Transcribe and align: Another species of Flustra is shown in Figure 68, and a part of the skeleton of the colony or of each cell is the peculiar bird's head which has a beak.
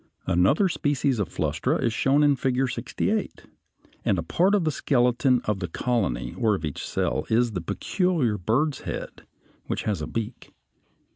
Another 0.25 0.67
species 0.67 1.19
of 1.19 1.29
Flustra 1.29 1.75
is 1.79 1.93
shown 1.93 2.23
in 2.23 2.35
Figure 2.35 2.67
68, 2.67 3.45
and 4.03 4.17
a 4.17 4.23
part 4.23 4.55
of 4.55 4.63
the 4.63 4.71
skeleton 4.71 5.43
of 5.45 5.59
the 5.59 5.67
colony 5.67 6.33
or 6.39 6.55
of 6.55 6.65
each 6.65 6.83
cell 6.87 7.27
is 7.29 7.51
the 7.51 7.61
peculiar 7.61 8.35
bird's 8.39 8.79
head 8.79 9.27
which 9.67 9.83
has 9.83 10.01
a 10.01 10.07
beak. 10.07 10.55